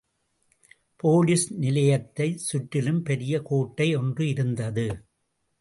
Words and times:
Police 1.03 1.45
நிலையத்தைச் 1.61 2.41
சுற்றிலும் 2.41 3.03
பெரிய 3.03 3.41
கோட்டை 3.41 3.95
ஒன்று 3.95 4.27
இருந்தது. 4.27 4.87